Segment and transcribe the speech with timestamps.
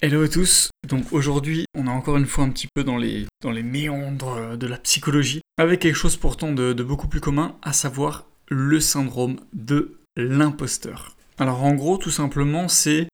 [0.00, 0.70] Hello à tous.
[0.86, 4.56] Donc aujourd'hui, on est encore une fois un petit peu dans les, dans les méandres
[4.56, 9.40] de la psychologie, avec quelque chose pourtant de, beaucoup plus commun, à savoir le syndrome
[9.52, 11.16] de l'imposteur.
[11.36, 13.08] Alors en gros, tout simplement, c'est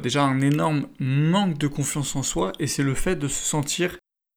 [0.00, 3.96] déjà un énorme manque de confiance en soi, et c'est le fait de se sentir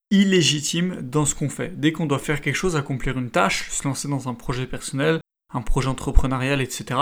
[0.10, 1.80] illégitime dans ce qu'on fait.
[1.80, 5.20] Dès qu'on doit faire quelque chose, accomplir une tâche, se lancer dans un projet personnel,
[5.54, 7.00] un projet entrepreneurial, etc.,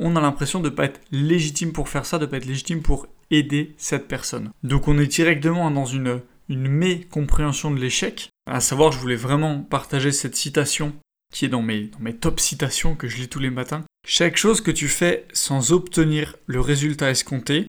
[0.00, 2.46] on a l'impression de ne pas être légitime pour faire ça, de ne pas être
[2.46, 4.50] légitime pour aider cette personne.
[4.64, 8.30] Donc on est directement dans une, mécompréhension de l'échec.
[8.50, 10.92] À savoir, je voulais vraiment partager cette citation
[11.32, 13.84] qui est dans mes, dans mes top citations que je lis tous les matins.
[14.04, 17.68] Chaque chose que tu fais sans obtenir le résultat escompté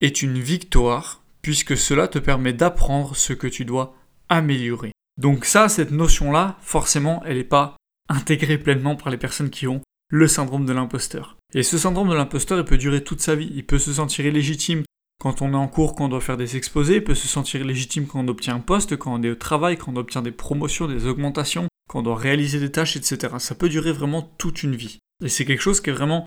[0.00, 3.96] est une victoire puisque cela te permet d'apprendre ce que tu dois
[4.28, 4.92] améliorer.
[5.20, 7.76] Donc ça, cette notion-là, forcément, elle n'est pas
[8.08, 11.36] intégrée pleinement par les personnes qui ont le syndrome de l'imposteur.
[11.54, 13.50] Et ce syndrome de l'imposteur, il peut durer toute sa vie.
[13.54, 14.84] Il peut se sentir illégitime
[15.20, 17.64] quand on est en cours, quand on doit faire des exposés, il peut se sentir
[17.64, 20.32] légitime quand on obtient un poste, quand on est au travail, quand on obtient des
[20.32, 23.34] promotions, des augmentations, quand on doit réaliser des tâches, etc.
[23.38, 24.98] Ça peut durer vraiment toute une vie.
[25.24, 26.26] Et c'est quelque chose qui est vraiment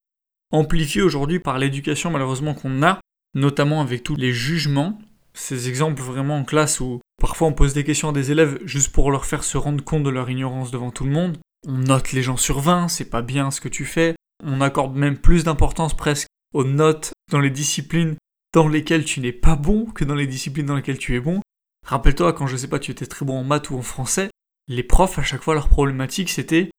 [0.51, 2.99] amplifié aujourd'hui par l'éducation malheureusement qu'on a,
[3.35, 4.97] notamment avec tous les jugements.
[5.35, 8.91] Ces exemples vraiment en classe où parfois on pose des questions à des élèves juste
[8.91, 11.37] pour leur faire se rendre compte de leur ignorance devant tout le monde.
[11.67, 14.15] On note les gens sur 20, c'est pas bien ce que tu fais.
[14.43, 18.15] On accorde même plus d'importance presque aux notes dans les disciplines
[18.53, 21.41] dans lesquelles tu n'es pas bon que dans les disciplines dans lesquelles tu es bon.
[21.85, 24.29] Rappelle-toi quand je sais pas tu étais très bon en maths ou en français,
[24.67, 26.69] les profs à chaque fois leur problématique c'était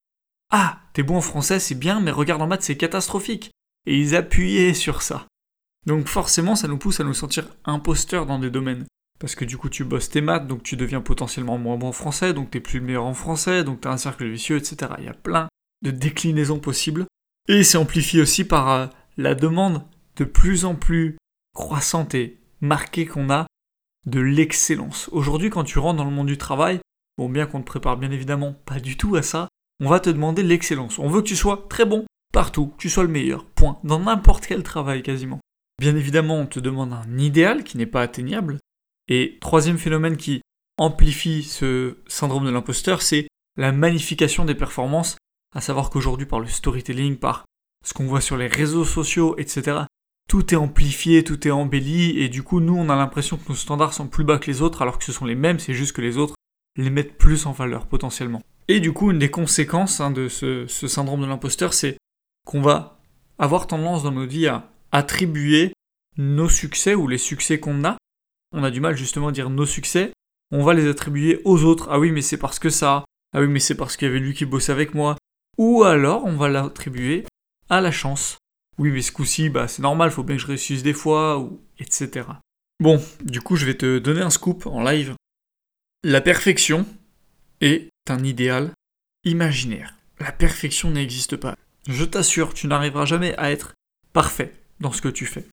[0.51, 3.51] Ah, t'es bon en français c'est bien mais regarde en maths c'est catastrophique.
[3.87, 5.27] Et ils appuyaient sur ça.
[5.87, 8.87] Donc forcément ça nous pousse à nous sentir imposteurs dans des domaines.
[9.19, 11.93] Parce que du coup tu bosses tes maths, donc tu deviens potentiellement moins bon en
[11.93, 14.93] français, donc t'es plus le meilleur en français, donc t'as un cercle vicieux, etc.
[14.99, 15.49] Il y a plein
[15.83, 17.07] de déclinaisons possibles.
[17.49, 19.83] Et c'est amplifié aussi par euh, la demande
[20.17, 21.17] de plus en plus
[21.55, 23.47] croissante et marquée qu'on a
[24.07, 25.09] de l'excellence.
[25.13, 26.81] Aujourd'hui, quand tu rentres dans le monde du travail,
[27.17, 29.49] bon, bien qu'on te prépare bien évidemment pas du tout à ça,
[29.81, 30.99] on va te demander l'excellence.
[30.99, 34.01] On veut que tu sois très bon partout, que tu sois le meilleur, point, dans
[34.01, 35.41] n'importe quel travail quasiment.
[35.79, 38.59] Bien évidemment, on te demande un idéal qui n'est pas atteignable.
[39.09, 40.43] Et troisième phénomène qui
[40.77, 45.17] amplifie ce syndrome de l'imposteur, c'est la magnification des performances,
[45.55, 47.45] à savoir qu'aujourd'hui par le storytelling, par
[47.85, 49.81] ce qu'on voit sur les réseaux sociaux, etc.,
[50.29, 53.55] tout est amplifié, tout est embelli, et du coup, nous, on a l'impression que nos
[53.55, 55.97] standards sont plus bas que les autres, alors que ce sont les mêmes, c'est juste
[55.97, 56.35] que les autres
[56.77, 58.43] les mettent plus en valeur potentiellement.
[58.69, 61.97] Et du coup, une des conséquences hein, de ce, syndrome de l'imposteur, c'est
[62.47, 63.01] qu'on va
[63.39, 65.73] avoir tendance dans notre vie à attribuer
[66.19, 67.97] nos succès ou les succès qu'on a.
[68.53, 70.13] On a du mal justement à dire nos succès.
[70.51, 71.89] On va les attribuer aux autres.
[71.91, 73.05] Ah oui, mais c'est parce que ça.
[73.35, 75.17] Ah oui, mais c'est parce qu'il y avait lui qui bossait avec moi.
[75.59, 77.27] Ou alors, on va l'attribuer
[77.69, 78.39] à la chance
[78.79, 81.61] oui mais ce coup-ci, bah, c'est normal, faut bien que je réussisse des fois, ou
[81.79, 82.27] etc.
[82.81, 85.15] Bon, du coup je vais te donner un scoop en live.
[86.05, 86.87] La perfection
[87.61, 88.71] est un idéal
[89.25, 89.95] imaginaire.
[90.21, 91.57] La perfection n'existe pas.
[91.89, 93.75] Je t'assure, tu n'arriveras jamais à être
[94.13, 95.47] parfait dans ce que tu fais.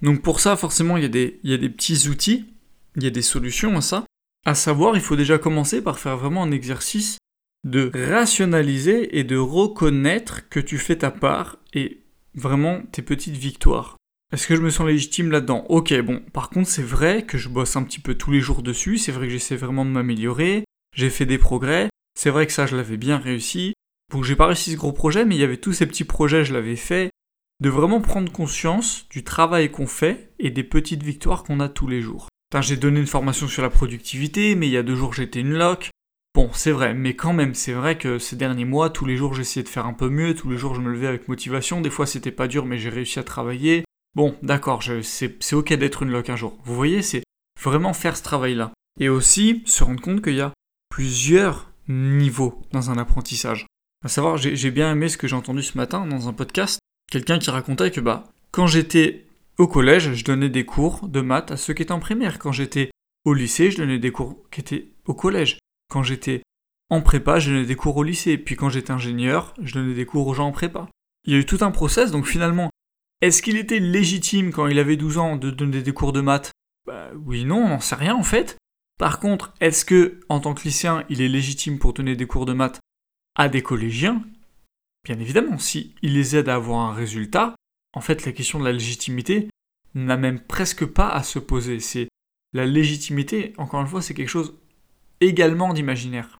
[0.00, 2.54] Donc pour ça, forcément, il y, a des, il y a des petits outils,
[2.96, 4.04] il y a des solutions à ça.
[4.46, 7.18] À savoir, il faut déjà commencer par faire vraiment un exercice
[7.64, 12.02] de rationaliser et de reconnaître que tu fais ta part et
[12.34, 13.96] vraiment tes petites victoires.
[14.32, 15.66] Est-ce que je me sens légitime là-dedans?
[15.68, 18.62] Ok, bon, par contre c'est vrai que je bosse un petit peu tous les jours
[18.62, 22.52] dessus, c'est vrai que j'essaie vraiment de m'améliorer, j'ai fait des progrès, c'est vrai que
[22.52, 23.74] ça je l'avais bien réussi.
[24.10, 26.44] Bon, j'ai pas réussi ce gros projet, mais il y avait tous ces petits projets,
[26.44, 27.10] je l'avais fait.
[27.60, 31.86] De vraiment prendre conscience du travail qu'on fait et des petites victoires qu'on a tous
[31.86, 32.28] les jours.
[32.60, 35.52] J'ai donné une formation sur la productivité, mais il y a deux jours j'étais une
[35.52, 35.90] loc.
[36.40, 39.34] Bon, c'est vrai, mais quand même, c'est vrai que ces derniers mois, tous les jours
[39.34, 41.90] j'essayais de faire un peu mieux, tous les jours je me levais avec motivation, des
[41.90, 43.84] fois c'était pas dur mais j'ai réussi à travailler.
[44.14, 46.56] Bon, d'accord, c'est ok d'être une loc un jour.
[46.64, 47.24] Vous voyez, c'est
[47.62, 48.72] vraiment faire ce travail-là.
[48.98, 50.54] Et aussi se rendre compte qu'il y a
[50.88, 53.66] plusieurs niveaux dans un apprentissage.
[54.02, 56.78] À savoir, j'ai bien aimé ce que j'ai entendu ce matin dans un podcast,
[57.12, 59.26] quelqu'un qui racontait que bah, quand j'étais
[59.58, 62.38] au collège, je donnais des cours de maths à ceux qui étaient en primaire.
[62.38, 62.90] Quand j'étais
[63.26, 65.58] au lycée, je donnais des cours qui étaient au collège.
[65.90, 66.42] Quand j'étais
[66.88, 68.38] en prépa, je donnais des cours au lycée.
[68.38, 70.88] Puis quand j'étais ingénieur, je donnais des cours aux gens en prépa.
[71.24, 72.70] Il y a eu tout un process, donc finalement,
[73.20, 76.52] est-ce qu'il était légitime quand il avait 12 ans de donner des cours de maths?
[76.86, 78.56] Bah oui, non, on n'en sait rien en fait.
[78.98, 82.46] Par contre, est-ce que, en tant que lycéen, il est légitime pour donner des cours
[82.46, 82.80] de maths
[83.34, 84.22] à des collégiens?
[85.04, 87.54] Bien évidemment, si il les aide à avoir un résultat,
[87.94, 89.48] en fait, la question de la légitimité
[89.94, 91.80] n'a même presque pas à se poser.
[91.80, 92.08] C'est
[92.52, 94.54] la légitimité, encore une fois, c'est quelque chose
[95.20, 96.38] également d'imaginaire.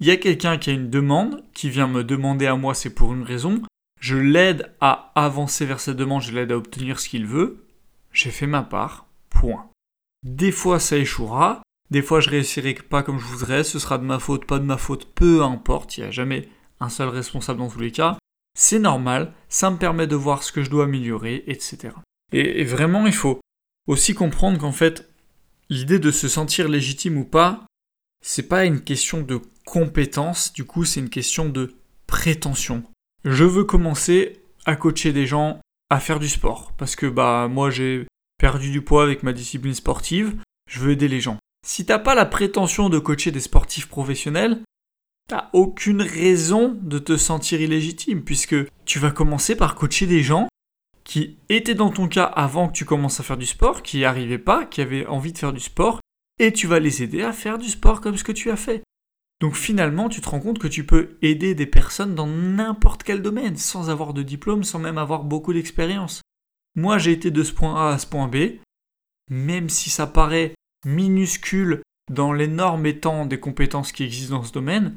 [0.00, 2.94] Il y a quelqu'un qui a une demande, qui vient me demander à moi c'est
[2.94, 3.62] pour une raison,
[4.00, 7.66] je l'aide à avancer vers cette demande, je l'aide à obtenir ce qu'il veut,
[8.12, 9.70] j'ai fait ma part, point.
[10.22, 14.04] Des fois ça échouera, des fois je réussirai pas comme je voudrais, ce sera de
[14.04, 16.48] ma faute, pas de ma faute, peu importe, il n'y a jamais
[16.80, 18.16] un seul responsable dans tous les cas.
[18.58, 21.90] C'est normal, ça me permet de voir ce que je dois améliorer, etc.
[22.32, 23.40] Et, vraiment, il faut
[23.86, 25.08] aussi comprendre qu'en fait,
[25.68, 27.64] l'idée de se sentir légitime ou pas,
[28.24, 31.74] c'est pas une question de compétence, du coup, c'est une question de
[32.06, 32.82] prétention.
[33.24, 37.70] Je veux commencer à coacher des gens à faire du sport parce que bah moi
[37.70, 38.06] j'ai
[38.38, 40.36] perdu du poids avec ma discipline sportive,
[40.68, 41.38] je veux aider les gens.
[41.66, 44.62] Si t'as pas la prétention de coacher des sportifs professionnels,
[45.28, 50.48] t'as aucune raison de te sentir illégitime puisque tu vas commencer par coacher des gens
[51.04, 54.04] qui étaient dans ton cas avant que tu commences à faire du sport, qui n'y
[54.04, 55.99] arrivaient pas, qui avaient envie de faire du sport,
[56.40, 58.82] et tu vas les aider à faire du sport comme ce que tu as fait.
[59.40, 63.22] Donc finalement, tu te rends compte que tu peux aider des personnes dans n'importe quel
[63.22, 66.22] domaine, sans avoir de diplôme, sans même avoir beaucoup d'expérience.
[66.74, 68.58] Moi, j'ai été de ce point A à ce point B,
[69.30, 70.54] même si ça paraît
[70.86, 74.96] minuscule dans l'énorme étang des compétences qui existent dans ce domaine,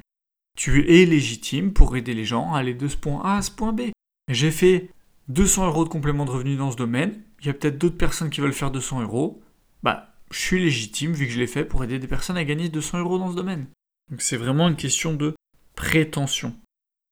[0.57, 3.51] tu es légitime pour aider les gens à aller de ce point A à ce
[3.51, 3.91] point B.
[4.29, 4.89] J'ai fait
[5.27, 8.29] 200 euros de complément de revenu dans ce domaine, il y a peut-être d'autres personnes
[8.29, 9.41] qui veulent faire 200 euros,
[9.83, 12.69] bah, je suis légitime vu que je l'ai fait pour aider des personnes à gagner
[12.69, 13.68] 200 euros dans ce domaine.
[14.09, 15.35] Donc c'est vraiment une question de
[15.75, 16.56] prétention.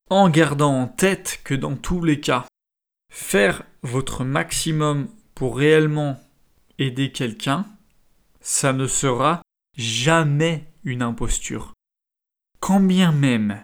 [0.09, 2.45] En gardant en tête que dans tous les cas,
[3.11, 6.19] faire votre maximum pour réellement
[6.79, 7.65] aider quelqu'un,
[8.41, 9.41] ça ne sera
[9.77, 11.73] jamais une imposture.
[12.59, 13.63] Quand bien même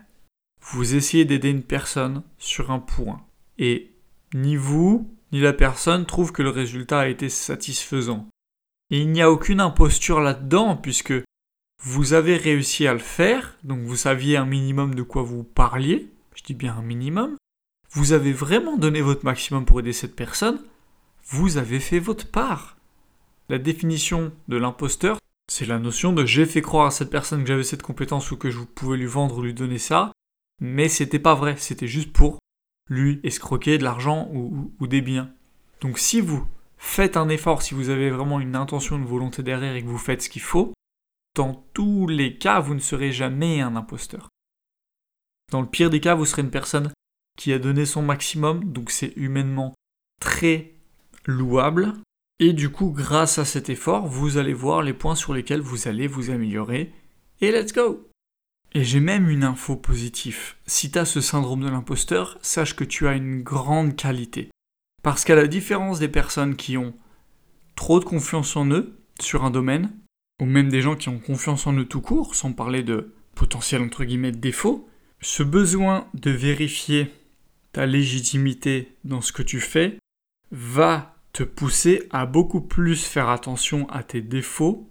[0.61, 3.25] vous essayez d'aider une personne sur un point
[3.57, 3.95] et
[4.33, 8.27] ni vous ni la personne trouvent que le résultat a été satisfaisant.
[8.89, 11.13] Et il n'y a aucune imposture là-dedans puisque
[11.83, 16.11] vous avez réussi à le faire, donc vous saviez un minimum de quoi vous parliez,
[16.35, 17.35] je dis bien un minimum,
[17.91, 20.59] vous avez vraiment donné votre maximum pour aider cette personne,
[21.25, 22.77] vous avez fait votre part.
[23.49, 25.19] La définition de l'imposteur,
[25.49, 28.37] c'est la notion de j'ai fait croire à cette personne que j'avais cette compétence ou
[28.37, 30.11] que je pouvais lui vendre ou lui donner ça,
[30.59, 32.39] mais c'était pas vrai, c'était juste pour
[32.89, 35.29] lui escroquer de l'argent ou, ou, des biens.
[35.81, 36.45] Donc si vous
[36.77, 39.97] faites un effort, si vous avez vraiment une intention, une volonté derrière et que vous
[39.97, 40.73] faites ce qu'il faut,
[41.35, 44.29] dans tous les cas, vous ne serez jamais un imposteur.
[45.51, 46.91] Dans le pire des cas, vous serez une personne
[47.37, 49.73] qui a donné son maximum, donc c'est humainement
[50.19, 50.73] très
[51.25, 51.93] louable,
[52.39, 55.87] et du coup, grâce à cet effort, vous allez voir les points sur lesquels vous
[55.87, 56.93] allez vous améliorer.
[57.41, 58.07] Et let's go
[58.73, 60.55] Et j'ai même une info positive.
[60.67, 64.49] Si tu as ce syndrome de l'imposteur, sache que tu as une grande qualité.
[65.07, 66.93] Parce qu'à la différence des personnes qui ont
[67.77, 69.97] trop de confiance en eux sur un domaine,
[70.41, 73.81] ou même des gens qui ont confiance en eux tout court, sans parler de potentiel
[73.81, 74.89] entre guillemets défaut,
[75.21, 77.09] ce besoin de vérifier
[77.71, 79.97] ta légitimité dans ce que tu fais
[80.51, 84.89] va te pousser à beaucoup plus faire attention à tes défauts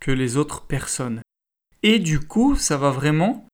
[0.00, 1.20] que les autres personnes.
[1.82, 3.46] Et du coup, ça va vraiment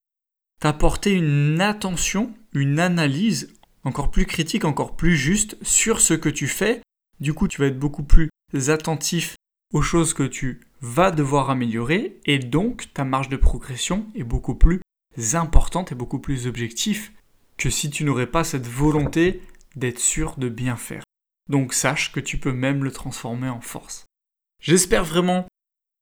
[0.61, 6.47] t'apporter une attention, une analyse encore plus critique, encore plus juste sur ce que tu
[6.47, 6.83] fais.
[7.21, 8.31] Du coup, tu vas être beaucoup plus
[8.69, 9.37] attentif
[9.73, 14.55] aux choses que tu vas devoir améliorer et donc ta marge de progression est beaucoup
[14.55, 14.81] plus
[15.35, 17.11] importante et beaucoup plus objective
[17.57, 19.43] que si tu n'aurais pas cette volonté
[19.77, 21.03] d'être sûr de bien faire.
[21.51, 24.07] Donc sache que tu peux même le transformer en force.
[24.63, 25.47] J'espère vraiment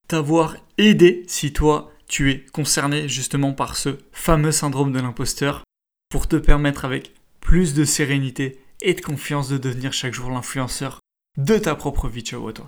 [0.09, 5.65] t'avoir aidé si toi tu es concerné justement par ce fameux syndrome de l'imposteur
[6.09, 7.13] pour te permettre avec
[7.47, 10.99] plus de sérénité et de confiance de devenir chaque jour l'influenceur
[11.39, 12.23] de ta propre vie.
[12.23, 12.65] Ciao à toi.